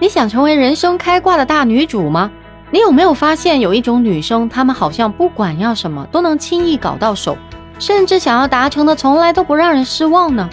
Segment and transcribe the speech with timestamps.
[0.00, 2.30] 你想成为人生开挂的大女主吗？
[2.70, 7.36] 你有没有发现有一种女生，她们好像不管要什么都能轻易搞到手，
[7.78, 10.48] 甚至想要达成的从来都不让人失望呢？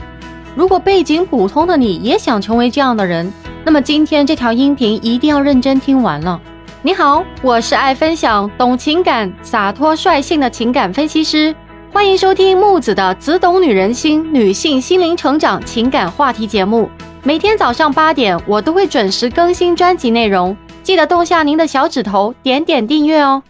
[0.54, 3.32] 如果背景普通的你也想成为这样的人，
[3.64, 6.42] 那么今天这条音频一定要认真听完了。
[6.82, 11.56] 你好，我是爱分享、懂情感、洒脱率性的情感分析师，
[11.94, 16.90] 欢迎收听木子的《只懂女人心》女性心灵成长情感话题节目。
[17.28, 23.44] 每天早上八点，我都会准时更新专辑内容，记得动下您的小指头，点点订阅哦。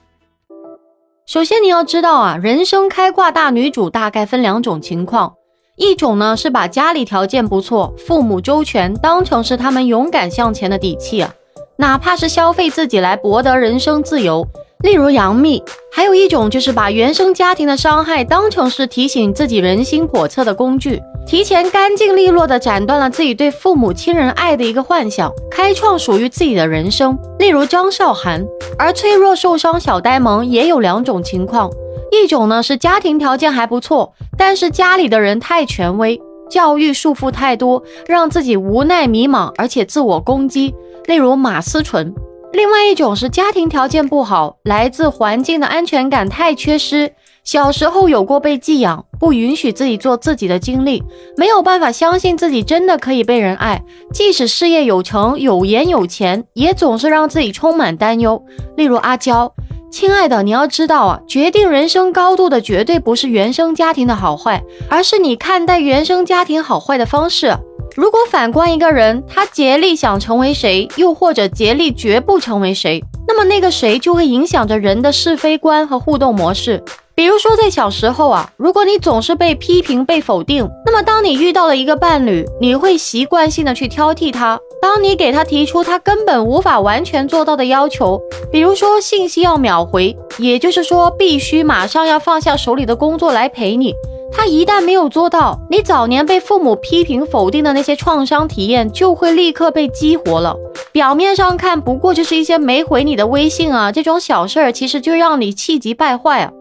[1.27, 5.35] 首先，你要知道啊，人生开挂大女主大概分两种情况，
[5.75, 11.31] 一种呢是把家里条件不错、父母周全当成是他们勇敢向前的底气啊，
[11.75, 14.43] 哪怕是消费自己来博得人生自由。
[14.79, 15.61] 例如杨幂，
[15.93, 27.19] 还有一种就是把原生家庭的伤害当成是提醒自己人心叵测的工具，提前干净利落地斩断了自己对父母亲人爱的一个幻想，开创属于自己的人生。
[27.37, 28.47] 例如张韶涵，
[28.79, 31.69] 而脆弱受伤小呆萌也有两种情况，
[32.11, 36.17] 一种呢是家庭条件还不错，但是家里的人太权威，
[36.49, 40.73] 教育束缚太多，让自己无奈迷茫，而且自我攻击。
[41.07, 42.15] 例如马思纯。
[42.53, 47.11] 另外一种是家庭条件不好，来自环境的安全感太缺失，
[47.47, 51.01] 小时候有过被寄养，不允许自己做自己的经历，
[51.37, 53.81] 没有办法相信自己真的可以被人爱，
[54.11, 58.43] 即使事业有成、有颜有钱，也总是让自己充满担忧。
[58.75, 59.49] 例如阿娇，
[59.89, 67.57] 亲爱的，你要知道啊，决定人生高度的绝对不是原生家庭的好坏，而是你看待原生家庭好坏的方式。
[67.95, 76.83] 如果反观一个人，他竭力想成为谁，又或者竭力绝不成为谁，那么那个谁就会影响着人的是非观和互动模式。
[77.17, 84.59] 比如说，在小时候啊，如果你总是被批评、被否定，那么当你遇到了一个伴侣，你会习惯性的去挑剔他。
[84.79, 93.95] 当你给他提出他根本无法完全做到的要求，比如说信息要秒回，也就是说必须马上要放下手里的工作来陪你。
[94.31, 100.55] 他一旦没有做到，你早年被父母批评否定的那些创伤体验就会立刻被激活了。
[100.91, 106.51] 表面上看，不过就是一些没回你的微信啊，这种小事儿，其实就让你气急败坏啊，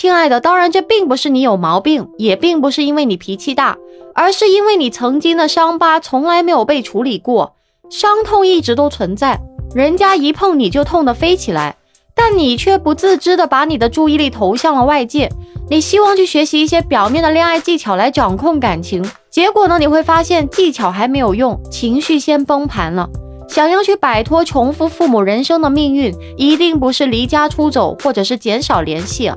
[0.00, 0.40] 亲爱的。
[0.40, 3.76] 当然，这并不是你有毛病，也并不是因为你脾气大，
[4.14, 7.56] 而是因为你曾经的伤疤从来没有被处理过，
[7.90, 9.40] 伤痛一直都存在。
[9.74, 11.74] 人家一碰你就痛得飞起来，
[12.14, 15.28] 但你却不自知的把你的注意力投向了外界。
[15.68, 19.80] 你希望去学习一些表面的恋爱技巧来掌控感情，结果呢？
[19.80, 23.10] 你会发现技巧还没有用，情绪先崩盘了。
[23.48, 29.32] 想要去摆脱重复父母人生的命运，一定不是离家出走，或者是减少联系。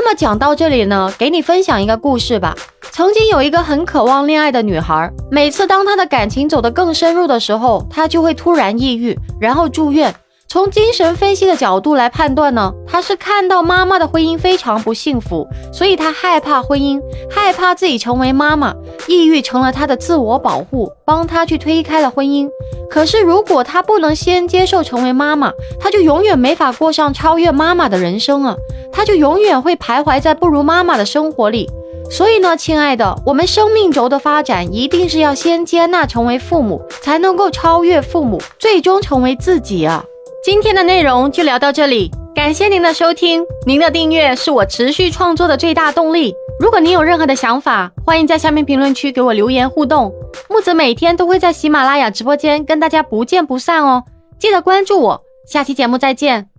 [0.00, 2.54] 那么讲到这里呢，给你分享一个故事吧。
[2.92, 10.14] 曾经有一个很渴望恋爱的女孩，每次当她的感情走得更深入的时候，她就会突然抑郁，然后住院。
[10.50, 18.74] 从精神分析的角度来判断呢，她是看到妈妈的婚姻非常不幸福，所以她害怕婚姻，害怕自己成为妈妈，
[19.08, 22.48] 抑郁成了她的自我保护，帮她去推开了婚姻。
[22.88, 28.56] 可是如果她不能先接受成为妈妈，她就永远没法过上超越妈妈的人生啊，
[28.92, 31.68] 他就永远会徘徊在不如妈妈的生活里。
[32.10, 40.02] 所以呢，亲爱的，我们生命轴的发展一定是要先接纳成为父母，才能够超越父母，最终成为自己啊。
[40.42, 46.32] 今天的内容就聊到这里，感谢您的收听，您的订阅是我持续创作的最大动力。
[46.58, 50.10] 如果您有任何的想法，欢迎在下面评论区给我留言互动。
[50.48, 54.04] 木子每天都会在喜马拉雅直播间跟大家不见不散哦，
[54.38, 56.57] 记得关注我，下期节目再见。